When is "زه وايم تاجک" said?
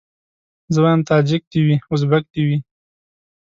0.73-1.41